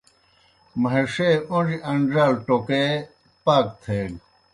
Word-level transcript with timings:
مہِݜے 0.81 1.29
اون٘ڙِیْ 1.51 1.77
ان٘ڙال 1.89 2.33
ٹوکے 2.45 2.83
پاک 3.43 3.65
تھیگہ۔ 3.81 4.17